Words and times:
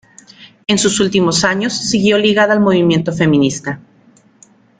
En 0.65 0.79
sus 0.79 0.99
últimos 0.99 1.43
años 1.43 1.73
siguió 1.73 2.17
ligada 2.17 2.53
al 2.53 2.59
movimiento 2.59 3.13
feminista. 3.13 3.79